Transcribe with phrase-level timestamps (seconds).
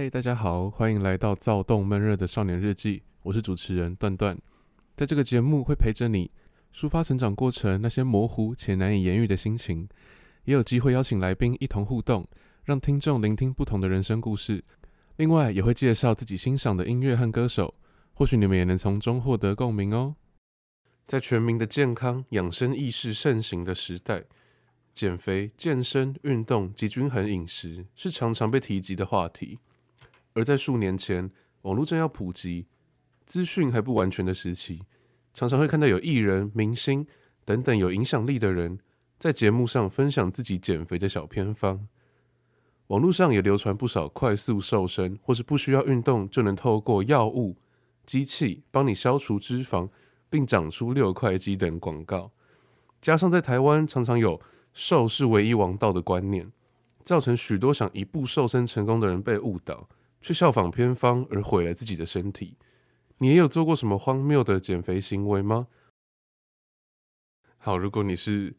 [0.00, 3.02] 嗨，大家好，欢迎来到躁动闷热的少年日记。
[3.24, 4.38] 我是主持人段段，
[4.94, 6.30] 在这个节目会陪着你
[6.72, 9.88] 抒发成长过程那些模糊且难以言喻的心情，
[10.44, 12.24] 也有机会邀请来宾一同互动，
[12.62, 14.62] 让听众聆听不同的人生故事。
[15.16, 17.74] 另外，也会介绍自己欣赏的音乐和歌手，
[18.12, 20.14] 或许你们也能从中获得共鸣哦。
[21.08, 24.22] 在全民的健康养生意识盛行的时代，
[24.94, 29.58] 减肥、健身、运动及均衡饮食是常常被提及的话题。
[30.38, 31.30] 而在数年前，
[31.62, 32.66] 网络正要普及、
[33.26, 34.82] 资讯还不完全的时期，
[35.34, 37.04] 常常会看到有艺人、明星
[37.44, 38.78] 等等有影响力的人
[39.18, 41.88] 在节目上分享自己减肥的小偏方。
[42.86, 47.56] 网络上也流传不少快速瘦身，或是不需要运动就能透过药物、
[48.06, 49.88] 机器帮你消除脂肪。
[50.30, 52.30] 并长出六块肌等广告，
[53.00, 54.38] 加上在台湾常常有
[54.74, 56.52] “瘦是唯一王道”的观念，
[57.02, 59.88] 造成许多想一步瘦身成功的人被误导，
[60.20, 62.56] 去效仿偏方而毁了自己的身体。
[63.18, 65.66] 你也有做过什么荒谬的减肥行为吗？
[67.58, 68.54] 好，如果你是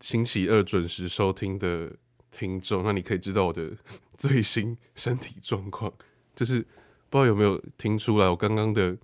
[0.00, 1.96] 星期二准时收听的
[2.30, 3.76] 听众，那你可以知道我的
[4.18, 5.92] 最新身体状况。
[6.34, 6.60] 就是
[7.08, 8.96] 不知道有没有听出来，我刚刚的。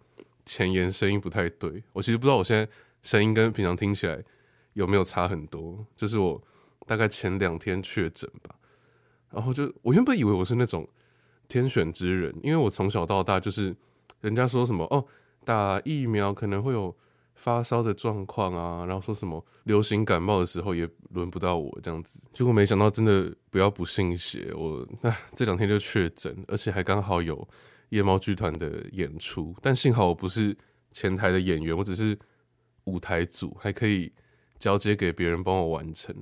[0.50, 2.66] 前言声音不太对，我其实不知道我现在
[3.02, 4.24] 声音跟平常听起来
[4.72, 5.86] 有没有差很多。
[5.94, 6.42] 就是我
[6.86, 8.54] 大概前两天确诊吧，
[9.28, 10.88] 然后就我原本以为我是那种
[11.48, 13.74] 天选之人，因为我从小到大就是
[14.20, 15.04] 人家说什么哦，
[15.44, 16.96] 打疫苗可能会有
[17.34, 27.48] 发烧的状况啊，然后说什么流行感冒的时候也轮不到我这样子，结果没想到真的不要不信邪，我那这两天就确诊，而且还刚好有。
[27.90, 30.54] 夜猫剧团的演出，但幸好我不是
[30.90, 32.18] 前台的演员，我只是
[32.84, 34.12] 舞台组，还可以
[34.58, 36.14] 交接给别人帮我完成。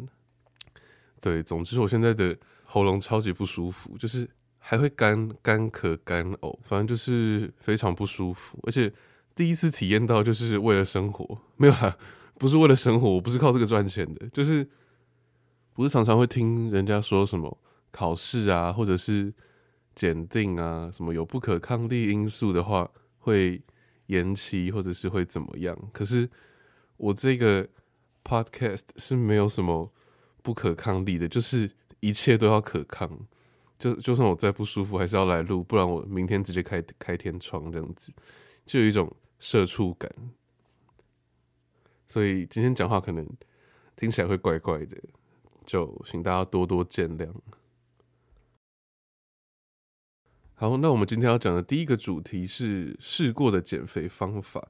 [1.21, 4.31] 对，总之我现在的喉咙超级不舒服，就是
[4.69, 8.59] 还会干干咳、干呕，反正就是非常不舒服。
[8.65, 8.93] 而且
[9.35, 11.97] 第一次体验到，就是为了生活，没有啦，
[12.37, 14.69] 不是为了生活，我不是靠这个赚钱的，就是
[15.73, 17.57] 不是常常会听人家说什么
[17.91, 19.33] 考试啊，或者是。
[19.99, 23.63] 检定啊，什么有不可抗力因素的话，会
[24.09, 25.75] 延期或者是会怎么样？
[25.91, 26.29] 可是
[26.99, 27.67] 我这个
[28.23, 29.91] podcast 是没有什么
[30.43, 33.27] 不可抗力的，就是一切都要可抗。
[33.79, 38.13] 就就算我再不舒服，还是要来录，不然我明天直接开开天窗这样子，
[38.65, 40.11] 就有一种社畜感。
[42.07, 43.29] 所以今天讲话可能
[43.97, 44.97] 听起来会怪怪的，
[45.65, 47.29] 就请大家多多见谅。
[50.55, 54.67] 好，那我们今天要讲的第一个主题是试过的减肥方法。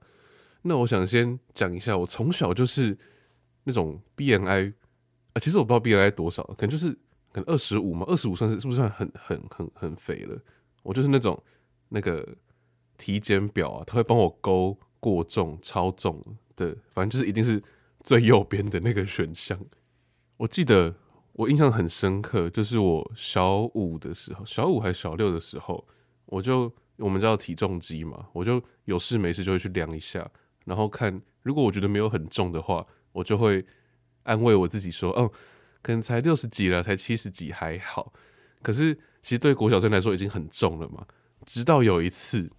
[0.62, 2.98] 那我想先讲一下，我从小就是
[3.62, 4.74] 那种 BMI
[5.32, 6.98] 啊，其实我不知道 BMI 多少，可能就是
[7.36, 10.40] 可能二十五嘛，二十五算是是不是算很很很很肥了？
[10.82, 11.38] 我就是那种
[11.90, 12.26] 那个
[12.96, 16.22] 体检表啊，他会帮我勾过重、超重
[16.56, 17.62] 的，反正就是一定是
[18.02, 19.60] 最右边的那个选项。
[20.38, 20.94] 我记得。
[21.38, 25.86] 我印象很深刻，就是我小五的时候，小五还是小六的时候，
[26.24, 30.26] 我就我们叫体重机嘛，我就有事没事就会去量一下，
[30.64, 33.62] 然后看如果我觉得没有很重的话，我就会
[34.22, 35.30] 安慰我自己说，哦，
[35.86, 38.12] 可能才六十几了，才七十几还好。
[38.60, 38.92] 可是
[39.22, 41.06] 其实对国小生来说已经很重了嘛。
[41.44, 42.50] 直到有一次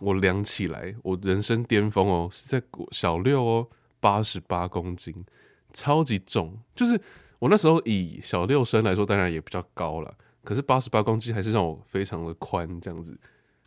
[0.00, 3.68] 我量起来，我人生巅峰哦，是在小六哦，
[4.00, 5.14] 八十八公斤，
[5.72, 7.00] 超级重，就是。
[7.40, 10.16] 我那时候以小六生来说，当然也比较高了。
[10.44, 13.18] 可是八十八公斤还是让我非常的宽这样子。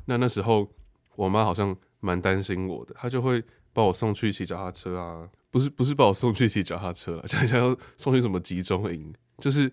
[0.05, 0.67] 那那时候
[1.15, 9.71] 我妈好像蛮担心我的，她就会把我送去骑脚踏车啊，不是不是把我送去骑脚踏车了， 想想要送去什么集中营，就是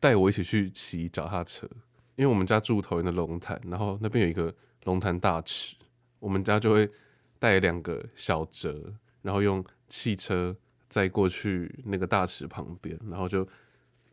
[0.00, 1.68] 带我一起去骑脚踏车。
[2.16, 4.54] 因为我们家住桃园的龙潭，然后那边有一个
[4.84, 5.76] 龙潭大池，
[6.18, 6.90] 我们家就会
[7.38, 10.56] 带两个小折，然后用汽车。
[10.88, 13.46] 再过去那个大池旁边，然后就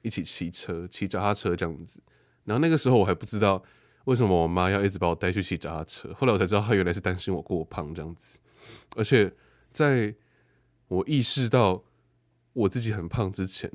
[0.02, 2.02] 一起骑车、骑脚踏车这样子。
[2.44, 3.64] 然后那个时候我还不知道
[4.06, 6.12] 为什么我妈要一直把我带去骑脚踏车。
[6.16, 8.40] 后来我才知道，她原来是担心我过胖这样子。
[8.98, 9.32] 而且
[9.72, 10.14] 在
[10.96, 11.84] 我意识到
[12.54, 13.72] 我自己很胖之前，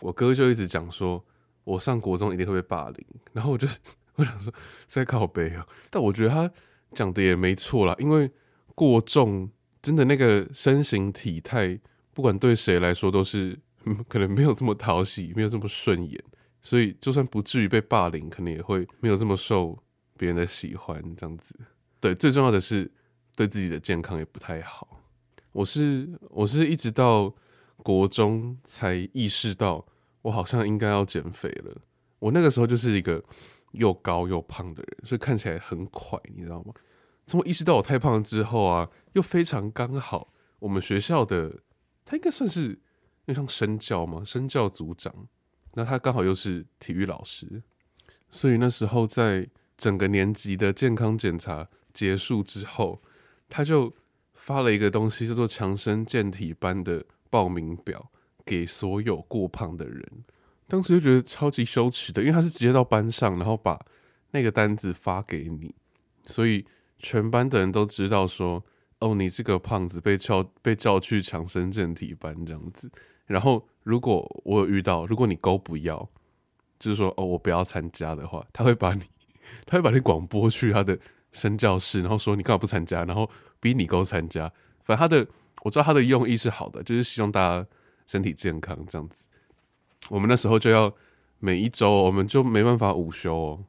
[0.00, 1.24] 我哥就一直讲说，
[1.64, 3.06] 我上国中一定会被霸凌。
[3.32, 3.68] 然后我就
[4.14, 4.52] 我想说，
[4.86, 5.66] 在靠北啊。
[5.90, 6.50] 但我觉得他
[6.92, 8.30] 讲的也没错啦，因为
[8.74, 9.50] 过重
[9.80, 11.80] 真的那个身形体态。
[12.14, 13.58] 不管对谁来说都是
[14.06, 16.22] 可能没有这么讨喜，没有这么顺眼，
[16.60, 19.82] 所以就算不至于被霸凌，可能也会没有这么受
[20.18, 21.02] 别人的喜欢。
[21.16, 21.58] 这样子，
[22.00, 22.92] 对，最重要的是
[23.34, 24.91] 对自己的健康也不太好。
[25.52, 27.34] 我是我是一直到
[27.78, 29.86] 国中才意识到，
[30.22, 31.82] 我好像应该要减肥了。
[32.18, 33.22] 我那个时候就是一个
[33.72, 36.72] 又高又胖的人，所以看起来很快，你知道吗？
[37.26, 41.60] 从我意识到我太胖之后啊，又非常刚好，我们学校的
[42.04, 42.80] 他应该算是
[43.26, 44.22] 那像身教嘛？
[44.24, 45.28] 身教组长，
[45.74, 47.62] 那他刚好又是体育老师，
[48.30, 53.00] 所以那时候在整个年级的健康检查结束之后，
[53.48, 53.94] 他就
[54.42, 58.10] 发了一个东西，叫做强身健体班的报名表，
[58.44, 60.04] 给所有过胖的人。
[60.66, 63.78] 当时就觉得超级羞耻的，因为他是直接到班上，然后把
[64.32, 65.72] 那个单子发给你，
[66.26, 66.66] 所以
[66.98, 68.64] 全班的人都知道说，
[68.98, 72.90] 哦，你这个胖子被叫被叫去强身健体班这样子。
[73.26, 76.10] 然后如果我有遇到，如果你勾不要，
[76.80, 79.02] 就是说哦，我不要参加的话，他会把你，
[79.64, 80.98] 他会把你广播去他的
[81.32, 84.50] 身教室，然后说你干嘛不参加，然后逼你勾参加。
[84.82, 85.26] 反正他的
[85.62, 87.66] 我知道他的用意是好的，就是希望大家
[88.06, 89.26] 身体健康这样子。
[90.08, 90.92] 我们那时候就要
[91.38, 93.64] 每一周，我们就没办法午休哦。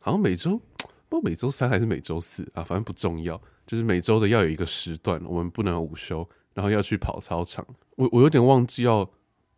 [0.00, 0.60] 好像每周，
[1.08, 3.40] 不每周三还是每周四啊，反正不重要。
[3.66, 7.66] 就是每周的要有一个时段，我们不能午休，然后要去跑操场。
[7.96, 9.10] 我我有点忘记要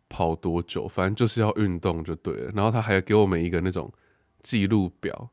[0.07, 2.51] 跑多久，反正就是要运动就对了。
[2.55, 3.91] 然后他还给我们一个那种
[4.41, 5.29] 记录表，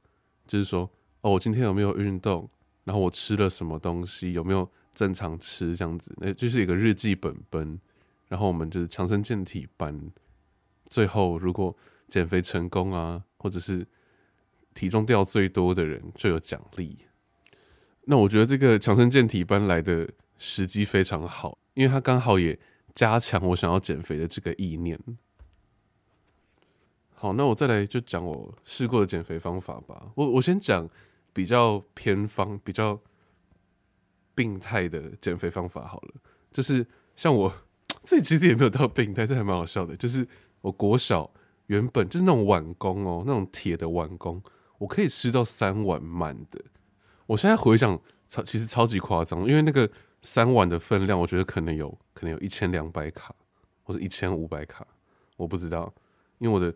[0.46, 0.90] 就是说
[1.24, 2.46] 哦，我今天有没有运动，
[2.84, 7.80] 然后我吃了什么东西，有没有正常吃这样子，那就是一个日记本本。
[8.28, 10.12] 然后我们就是强身健体班。
[10.84, 11.74] 最后，如果
[12.08, 13.86] 减肥成功啊，或者是
[14.74, 16.98] 体重掉最多的人就有奖励。
[18.02, 20.06] 那我觉得这个强身健体班来的
[20.36, 22.58] 时机非常好，因为它刚好也
[22.94, 25.00] 加强我想要减肥的这个意念。
[27.14, 30.12] 好，那我再来就讲我试过的减肥方法吧。
[30.16, 30.86] 我我先讲
[31.34, 32.98] 比较偏方、比较
[34.34, 36.14] 病态的减肥方法好了。
[36.50, 37.52] 就是像我
[38.02, 40.26] 这其实也没有到病态，这还蛮好笑的，就是。
[40.64, 41.30] 我国小
[41.66, 44.42] 原本就是那种碗公哦，那种铁的碗公，
[44.78, 46.58] 我可以吃到三碗满的。
[47.26, 49.90] 我现在回想，超其实超级夸张，因为那个
[50.22, 53.34] 三碗的分量，我觉得可能有可能有一千两百卡，
[53.82, 54.86] 或者一千五百卡，
[55.36, 55.92] 我不知道。
[56.38, 56.74] 因为我的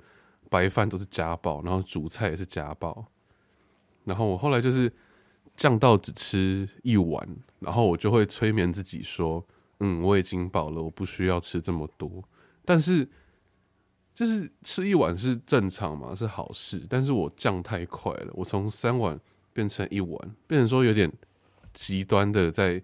[0.50, 3.06] 白饭都是加爆，然后主菜也是加爆，
[4.08, 4.92] 然后我后来就是
[5.54, 7.28] 降到只吃一碗，
[7.60, 9.46] 然后我就会催眠自己说
[9.78, 12.24] ：“嗯，我已经饱了，我不需要吃这么多。”
[12.64, 13.08] 但是。
[14.14, 16.84] 就是吃一碗是正常嘛，是好事。
[16.90, 19.16] 但是我降太快了，我从三碗
[19.52, 21.08] 变成一碗，变成说有点
[21.72, 22.82] 极端的在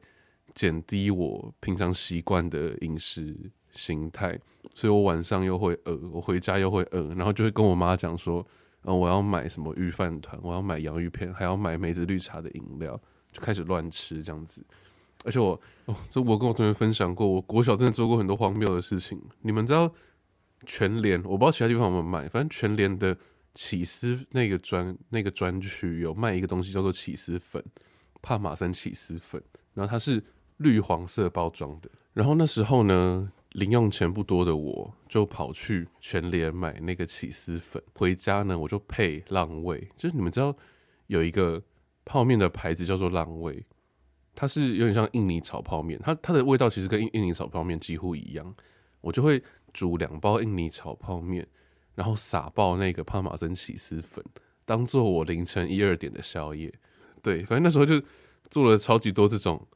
[0.54, 3.36] 减低我平常习惯的饮食
[3.72, 4.38] 形态，
[4.76, 8.46] 所以我晚上又会饿，我回家又会饿，然后就会跟我妈讲说，
[8.84, 12.98] 呃，我要买什么鱼饭团，我要买洋芋片，还要买梅子绿茶的饮料，
[13.32, 14.64] 就开始乱吃这样子。
[15.24, 19.92] 而且我，哦，这我跟我同学分享过，我国小真的做过很多荒谬的事情，你们知道？
[20.66, 23.14] 全联，我不知道其他地方有没有卖，反正全联的
[23.54, 27.62] 起司那个专那个专区有卖一个东西叫做起司粉，
[28.22, 29.42] 帕玛森起司粉，
[29.74, 30.24] 然后它是
[30.56, 31.90] 绿黄色包装的。
[32.14, 40.54] 然后那时候呢，零用钱不多的我就跑去全联买那个起司粉，回家呢我就配浪味，就是你们知道
[41.08, 41.60] 有一个
[42.04, 43.64] 泡面的牌子叫做浪味，
[44.34, 48.54] 它是有点像印尼炒泡面，它它的味道其实跟印印尼炒泡面几乎一样，
[49.00, 49.42] 我就会。
[49.74, 51.44] 煮两包印尼炒泡面，
[51.96, 54.24] 然后撒爆那个帕玛森起司粉，
[54.64, 56.72] 当做我凌晨一二点的宵夜。
[57.20, 58.00] 对，反正那时候就
[58.48, 59.66] 做了超级多这种，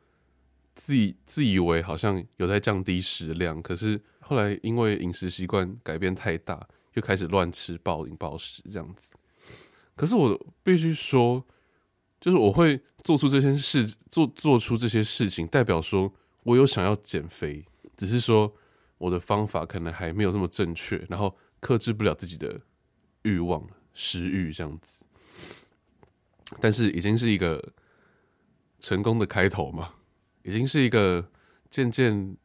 [0.78, 9.12] 自己自以为好像有在降低食量，可是后来因为饮食习惯改变太大，又开始乱吃暴饮暴食这样子。
[9.94, 11.44] 可是我必须说，
[12.20, 17.66] 就是我会做出这些事，做做出这些事情，代表说我有想要减肥，
[17.97, 18.54] 只是说。
[19.00, 22.61] 我的方法可能还没有这么正确，然后克制不了自己的
[23.23, 25.04] 欲望、食欲这样子，
[26.61, 27.73] 但是已经是一个
[28.80, 29.94] 成功的开头嘛，
[30.48, 31.28] 已经是一个
[31.70, 32.36] 渐渐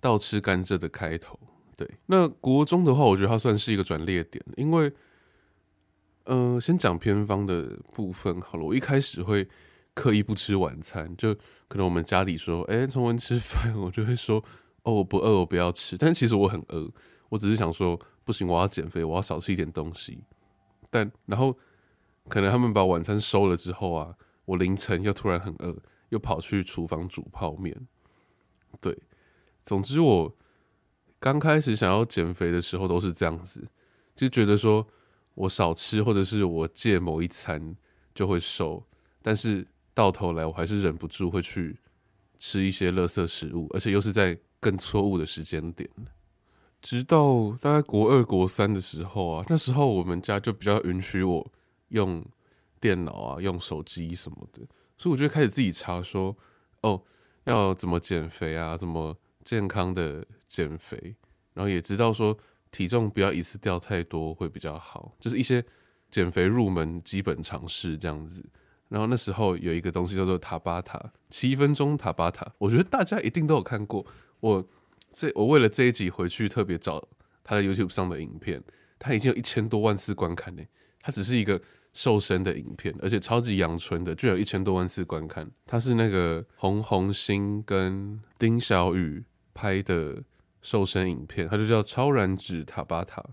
[0.00, 1.38] 倒吃甘蔗的开头。
[1.74, 4.92] 对，那国中的话，我觉得它算是一个转捩点，因为，
[6.24, 8.64] 嗯、呃，先讲偏方的部分好了。
[8.64, 9.48] 我一开始会
[9.94, 11.34] 刻意不吃晚餐，就
[11.68, 14.44] 可能我们家里说，哎、欸，崇文吃饭，我就会说。
[14.82, 15.98] 哦，我不饿，我不要吃。
[15.98, 16.88] 但其实我很饿，
[17.28, 20.20] 我只是想说，不行，我要减肥，我要少吃一点东西。
[20.90, 21.58] 但然后，
[22.28, 25.76] 可能他们把晚餐收了之后啊，我凌晨又突然很饿，
[26.10, 27.86] 又跑去厨房煮泡面。
[28.80, 28.96] 对，
[29.64, 30.36] 总之我
[31.18, 33.66] 刚开始想要减肥的时候都是这样子，
[34.14, 34.86] 就觉得说
[35.34, 37.76] 我少吃或者是我戒某一餐
[38.14, 38.86] 就会瘦，
[39.22, 41.78] 但是到头来我还是忍不住会去
[42.38, 44.38] 吃一些垃圾食物，而且又是在。
[44.58, 45.88] 更错误的时间点，
[46.80, 51.52] 直到大概国二、国三的时候啊，那时候我们家就比较允许我
[51.88, 52.24] 用
[52.80, 54.66] 电脑啊，用手机什么的，
[54.98, 56.36] 所以我就开始自己查说，
[56.82, 57.02] 哦，
[57.44, 61.16] 要怎么减肥啊，怎么健康的减肥，
[61.54, 62.36] 然后也知道说
[62.70, 65.64] 体重不要一次掉太多会比较好，就是一些
[66.10, 68.44] 减肥入门基本常识这样子。
[68.88, 74.06] 然后那时候有一个东西叫做塔巴塔，七分钟塔巴塔，我觉得大家一定都有看过。
[74.38, 74.64] 我
[75.12, 77.02] 这我为了这一集回去特别找
[77.42, 78.62] 他在 YouTube 上的影片，
[78.98, 80.62] 他已经有一千多万次观看呢。
[81.00, 81.60] 他只是一个
[81.96, 85.50] 瘦身的影片，而且超级阳春的，就有一千多万次观看。
[85.64, 89.24] 他是那个洪红星跟丁小雨
[89.54, 90.22] 拍的
[90.60, 93.24] 瘦身影片，他就叫超燃脂塔巴塔。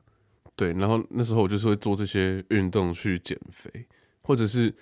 [0.55, 3.69] 对，然后那时候我就是会做这些运动去减肥，
[4.21, 4.73] 或者是。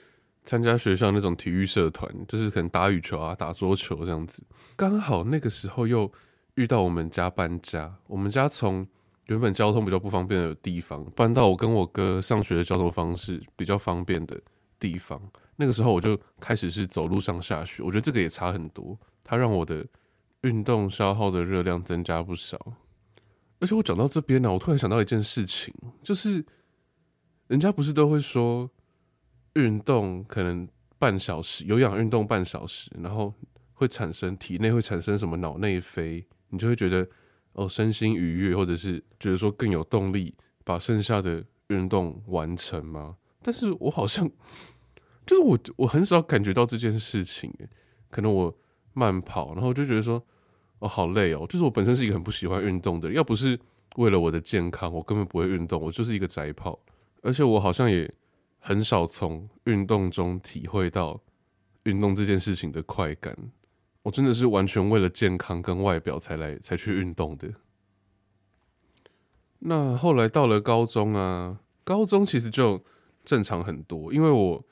[0.44, 4.42] 参加学校那种体育社团，就是可能打羽球啊、打桌球这样子。
[4.76, 6.12] 刚好那个时候又
[6.56, 8.88] 遇到我们家搬家，我们家从
[9.28, 14.40] 原本交通比较不方便的地方搬到我跟我哥上学的交通方式比较方便的
[14.80, 15.22] 地方。
[15.56, 19.86] 那个时候我就开始是走路上下学，我觉得这个也差很多，它让我的
[20.42, 22.58] 运动消耗的热量增加不少。
[23.60, 26.44] 而且我讲到这边呢、我突然想到一件事情，就是
[27.48, 28.70] 人家不是都会说。
[29.56, 30.66] 运动可能
[30.98, 33.34] 半小时，有氧运动半小时，然后
[33.74, 37.06] 会产生体内会产生什么脑内啡，你就会觉得
[37.54, 43.18] 哦身心愉悦，或者是觉得说更有动力把剩下的运动完成吗？
[43.42, 44.30] 但是我好像
[45.26, 47.54] 就是我我很少感觉到这件事情，
[48.10, 48.56] 可能我
[48.94, 50.24] 慢跑，然后就觉得说
[50.80, 53.60] 哦好累哦，就是我本身是一个很不喜欢运动的，要不是
[53.96, 56.80] 为了我的健康，我根本不会运动，我就是一个宅跑，
[57.22, 58.12] 而且我好像也。
[58.64, 61.20] 很少从运动中体会到
[61.86, 63.36] 运动这件事情的快感，
[64.04, 67.50] 我真的是完全为了健康跟外表才来才去运动的。
[69.60, 72.84] 那后来到了高中啊，高中其实就
[73.24, 74.66] 正常很多，因为我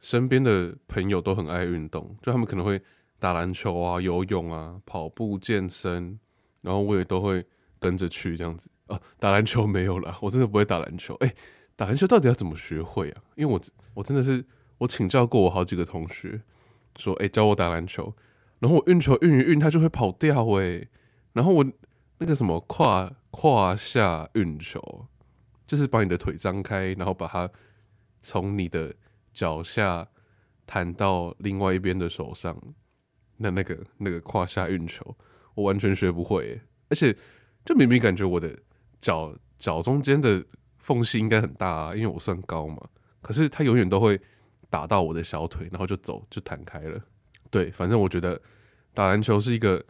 [0.00, 2.82] 身边的朋友都很爱运动，就他们可能会
[3.18, 6.18] 打篮球啊、游泳啊、跑步、健身，
[6.62, 7.44] 然后我也都会
[7.78, 9.00] 跟着去这样子啊。
[9.18, 11.34] 打篮球没有啦，我真的不会打篮球，哎。
[11.76, 13.22] 打篮球到底要怎么学会啊？
[13.36, 13.58] 因为我
[13.94, 14.44] 我真的是
[14.76, 16.42] 我请教过我好几个同学，
[16.98, 18.14] 说哎、教我打篮球，
[18.60, 20.88] 然后我运球运一运，他就会跑掉哎、
[21.32, 21.66] 然后我
[22.18, 25.06] 那个什么胯胯下运球，
[25.66, 27.50] 就是把你的腿张开，然后把它
[28.20, 28.94] 从你的
[29.34, 30.06] 脚下
[30.64, 32.56] 弹到另外一边的手上，
[33.38, 35.16] 那那个那个胯下运球，
[35.54, 37.16] 我完全学不会、欸，而且
[37.64, 38.56] 就明明感觉我的
[39.00, 40.46] 脚脚中间的。
[40.82, 42.78] 缝隙应该很大啊，因为我算高嘛。
[43.20, 44.18] 可是他永远都会
[44.70, 46.98] 打到我的小腿，然后就走就弹开了。
[47.50, 48.40] 对，反正我觉得
[48.94, 49.84] 打篮球是一个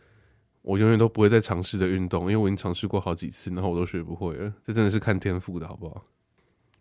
[0.63, 4.53] 我永远都不会再尝试的运动，因为我已经尝试过好几次，然后我都学不会了。
[4.65, 6.07] 这真的是看天赋的好不好？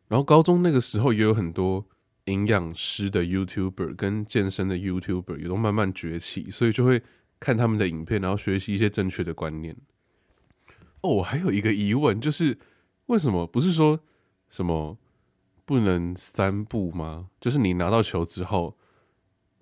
[0.07, 1.85] 然后高中那个时候也有很多
[2.25, 7.03] 营养师的 YouTuber 跟健身的 YouTuber 也都慢慢崛起，所以就会
[7.39, 9.75] 看他们的影片，然后学习一些正确的观念。
[11.01, 12.57] 哦，我还有一个疑问就是。
[13.09, 14.01] 为什么不是说
[14.49, 14.95] 什么
[15.65, 17.31] 不能三步吗？
[17.41, 18.77] 就是你拿到球之后，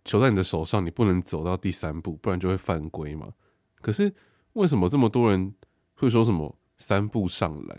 [0.08, 3.34] 球在你的手上，你不能走到第三步，不然就会犯规嘛。
[3.82, 4.12] 可是
[4.54, 5.54] 为什么这么多人
[5.96, 7.78] 会说什么三步上篮？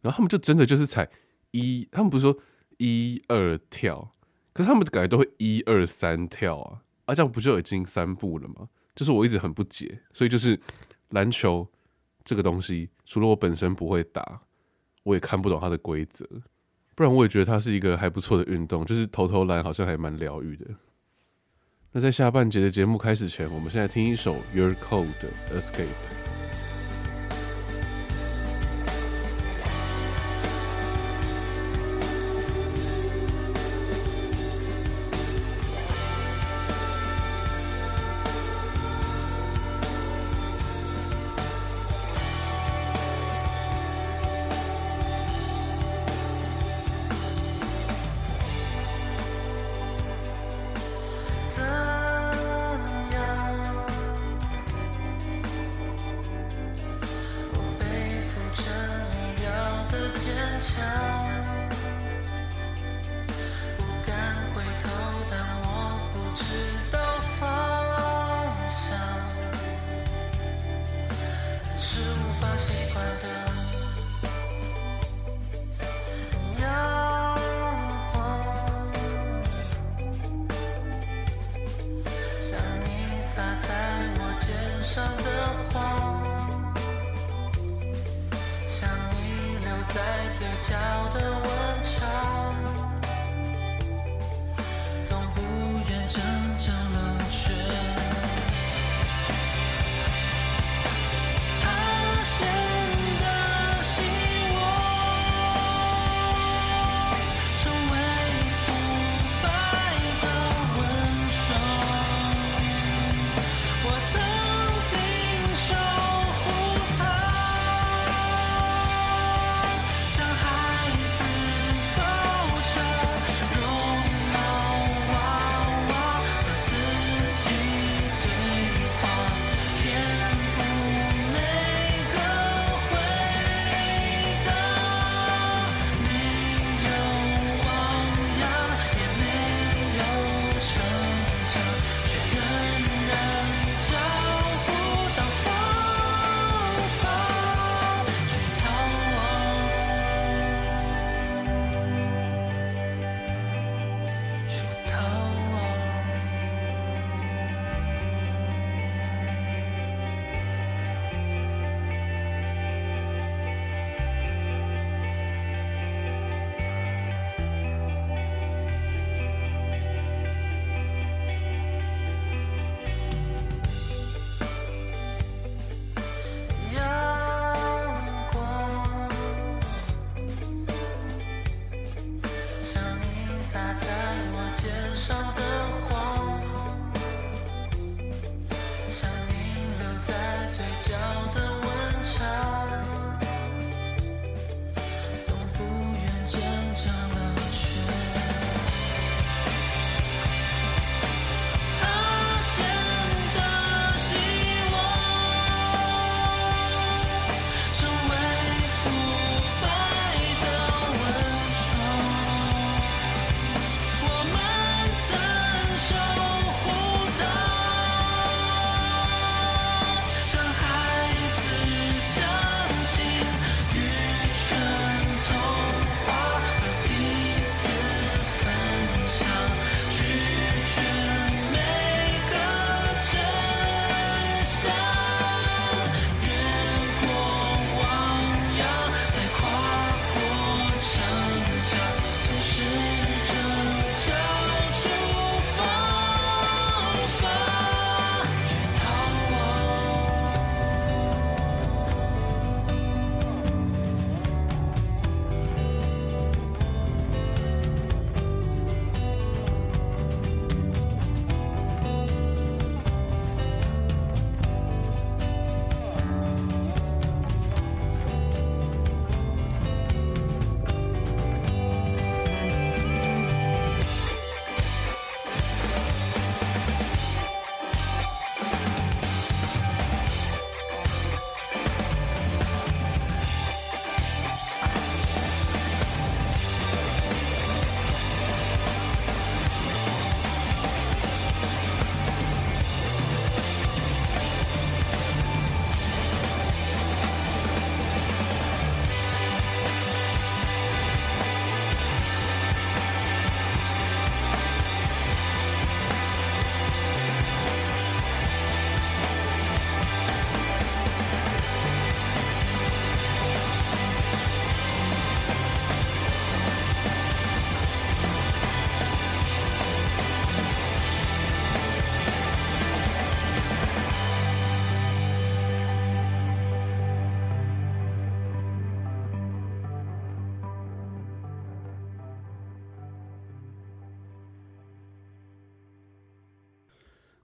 [0.00, 1.08] 然后他们就真的就是踩
[1.50, 2.36] 一，他们不是说
[2.78, 4.14] 一二跳，
[4.52, 8.68] 可是他们感觉都会一二三跳啊，啊这样不就已经三步了吗？
[8.96, 10.58] 就是我一直很不解，所以就是
[11.10, 11.68] 篮球
[12.24, 14.40] 这个东西，除了我本身不会打。
[15.04, 16.28] 我也看不懂它的规则，
[16.94, 20.66] 不然我也觉得它是一个还不错的运动，就是投投篮好像还蛮疗愈的。
[21.90, 25.06] 那在下半节的节目开始前，我们现在听一首 Your Code
[25.56, 26.17] Escape。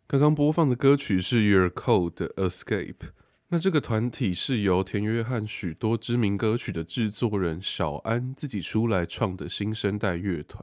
[0.07, 3.09] 刚刚播放的歌曲是 Your Code Escape。
[3.49, 10.63] 那这个团体是由田约翰许多知名歌曲的制作人小安自己出来创的新生代乐团。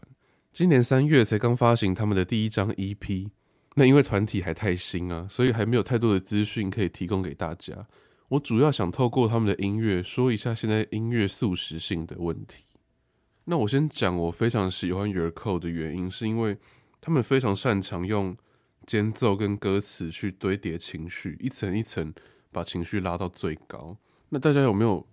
[0.52, 3.32] 今年三月才刚发行他们的第一张 EP。
[3.74, 7.88] 那因为团体还太新啊，所以还没有太多的资讯可以提供给大家。
[8.30, 12.66] 我主要想透过他们的音乐说一下现在音乐速食性的问题。
[13.46, 16.58] 那我先讲我非常喜欢 Your Code 的原因，是因为
[17.02, 18.38] 他们非常擅长用
[18.86, 22.14] 间奏跟歌词去堆叠情绪，一层一层
[22.52, 23.98] 把情绪拉到最高。
[24.30, 25.06] 那大家有没有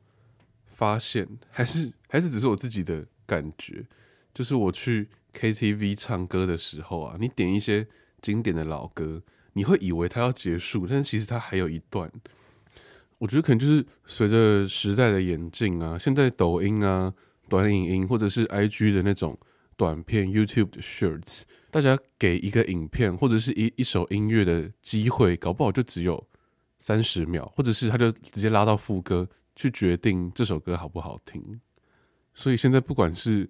[0.66, 1.28] 发现？
[1.50, 3.86] 还是 还是只是我自己的感觉？
[4.32, 7.86] 就是我去 KTV 唱歌的时候啊，你点一些
[8.22, 9.22] 经典的老歌，
[9.54, 12.10] 你会以为它要结束，但其实它还有一段。
[13.18, 17.12] 我觉得可能就是随着时代的演进啊，现在抖音啊、
[17.48, 19.36] 短影音或者是 IG 的那种
[19.78, 26.28] 短片、YouTube 的 Shorts，大家给一个影片或者是一一首音乐的机会，搞不好就只有
[26.78, 31.60] 三十秒，或者是他就直接拉到副歌去决定这首歌好不好听。
[32.34, 33.48] 所以现在不管是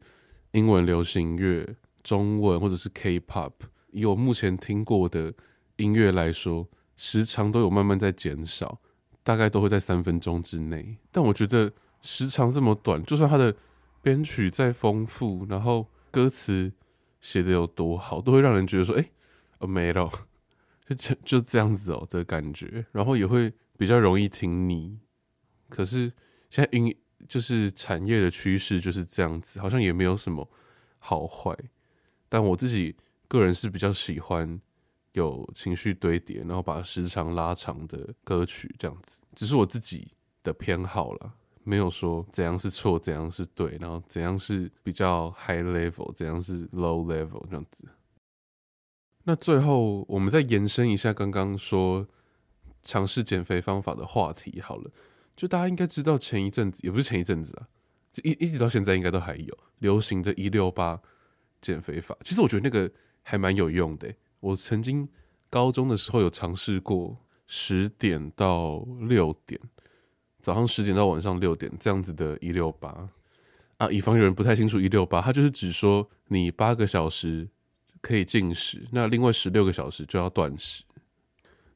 [0.53, 3.53] 英文流行乐、中文或者是 K-pop，
[3.91, 5.35] 以我目前听过的
[5.79, 8.81] 音乐来说，时长都有慢慢在减少。
[9.25, 13.55] 大概都会在三分钟之内，但我觉得时长这么短，就算它的
[14.01, 16.73] 编曲再丰富，然后歌词
[17.21, 19.11] 写得有多好，都会让人觉得说，哎、
[19.61, 20.11] 欸，没了，
[20.89, 24.99] 就就就这样子哦的感觉，然后也会比较容易听腻。
[25.69, 26.13] 可是
[26.51, 26.95] 现在音
[27.29, 30.49] 就是产业的趋势就是这样子，好像也没有什么
[30.99, 31.57] 好坏，
[32.29, 34.61] 但我自己个人是比较喜欢。
[35.13, 40.07] 有情绪堆叠，然后把时长拉长的歌曲，这样子，只是我自己
[40.45, 47.85] 的偏好了，没有说怎样是错，怎样是对，然后怎样是比较 high level，怎样是 low level 这样子。
[49.25, 52.07] 那最后，我们再延伸一下刚刚说
[52.83, 54.91] 尝试减肥方法的话题好了，
[55.37, 57.69] 就大家应该知道，前一阵子也不是前一阵子啊，
[58.13, 61.01] 就一一直到现在应该都还有流行的一六八
[61.61, 62.17] 减肥法。
[62.23, 62.91] 其实我觉得那个
[63.23, 64.15] 还蛮有用的。
[64.41, 65.07] 我曾经
[65.51, 69.61] 高中的时候有尝试过十点到六点，
[70.49, 73.07] 早上十点到晚上六点这样子的一六八
[73.77, 77.47] 啊，以防有人不太清楚一六八，它就是指说你八个小时
[78.01, 80.85] 可以进食，那另外十六个小时就要断食，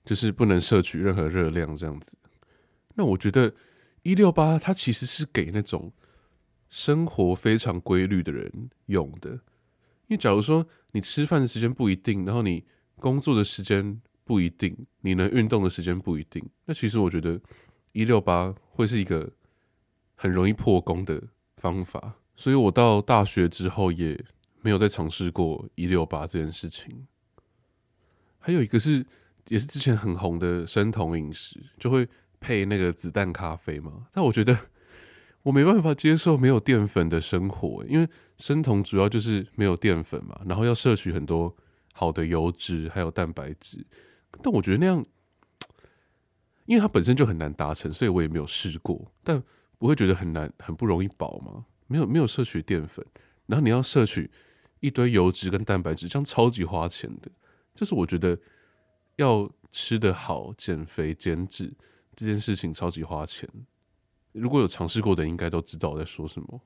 [0.06, 2.16] 就是不能摄取任何热量这样子。
[2.94, 3.52] 那我觉得
[4.04, 5.92] 一六八它其实是给那种
[6.70, 9.32] 生活非常规律的人用的。
[9.32, 12.64] 因为假如说你吃饭的时间不一定，然后你
[12.96, 17.38] 工作的时间不一定，你能运动的时间不一定，那其实我觉得
[17.92, 19.32] 一六八会是一个
[20.14, 21.22] 很容易破功的
[21.56, 22.16] 方法。
[22.36, 24.22] 所以我到大学之后也
[24.60, 27.06] 没有再尝试过一六八这件事情。
[28.38, 29.06] 还有一个是，
[29.48, 32.08] 也是之前很红的生酮饮食，就会
[32.40, 34.06] 配那个子弹咖啡嘛。
[34.12, 34.58] 但我觉得。
[35.44, 41.52] 我没办法接受没有淀粉的生活，因为生酮主要就是没有淀粉嘛，然后要摄取很多
[41.92, 43.84] 好的油脂还有蛋白质。
[44.40, 45.04] 但我觉得那样，
[46.64, 49.12] 因为它本身就很难达成，所以我也没有试过。
[49.22, 49.42] 但
[49.78, 51.66] 不会觉得很难、很不容易饱吗？
[51.88, 53.04] 没有没有摄取淀粉，
[53.46, 54.30] 然后你要摄取
[54.80, 57.30] 一堆油脂跟蛋白质，这样超级花钱的。
[57.74, 58.38] 就是我觉得
[59.16, 61.72] 要吃得好、减肥减脂
[62.14, 63.48] 这件事情超级花钱。
[64.32, 66.60] 如果有尝试过的，应该都知道我在说什么。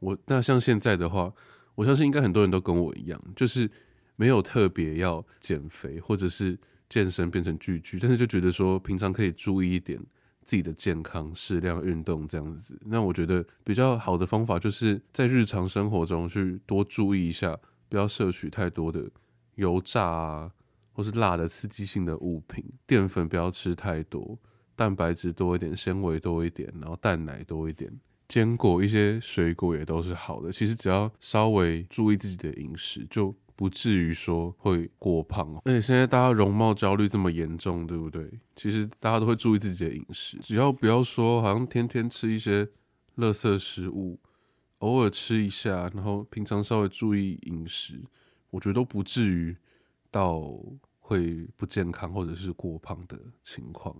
[0.00, 1.32] 我那像现在的话，
[1.76, 3.70] 我相信应该很多人都跟我一样，就是
[4.16, 9.98] 没有特别要减肥或者是健身变成巨巨，但是就觉得说平常可以注意一点
[10.42, 12.78] 自己的健康，适量运动这样子。
[12.86, 19.10] 那我觉得比较好的方法，就是在日常生活中去多注意一下，不要摄取太多的
[19.54, 20.52] 油炸啊。
[20.96, 24.38] 或是辣的刺激性的物品，淀粉不要吃太多，
[24.76, 27.92] 蛋白质多一点，纤维多一点，然后蛋奶多一点，
[28.28, 30.52] 坚果一些水果也都是好的。
[30.52, 35.54] 其实只要稍微注意自己的饮食，就不至于说会过胖。
[35.64, 38.28] 而且现在大家容貌焦虑这么严重，对不对？
[38.56, 42.64] 其实大家都会注意自己的饮食，只要不要说好像天天吃一些
[43.16, 44.18] 垃圾食物，
[44.78, 48.00] 偶尔吃一下，然后平常稍微注意饮食，
[48.50, 49.56] 我觉得都不至于。
[50.14, 50.56] 到
[51.00, 53.92] 会不健康或者是过胖的情况。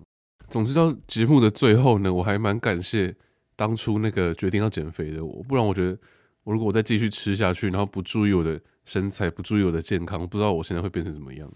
[0.49, 3.13] 总之到节目的最后呢，我还蛮感谢
[3.57, 5.99] 当初那个决定要减肥的我，不然我觉得
[6.45, 11.51] 我如果我再继续吃下去，然后不注意我的身材，不注意我的健康，不知道我现在会变成怎么样。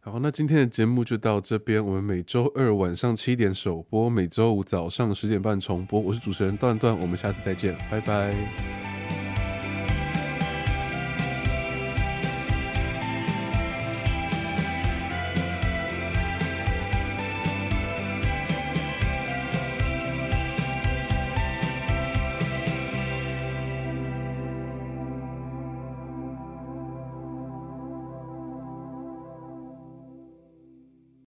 [0.00, 1.84] 好，那今天的节目就到这边。
[1.84, 6.00] 我们每周二晚上七点首播，每周五早上十点半重播。
[6.00, 8.91] 我是主持人段段，我们下次再见，拜拜。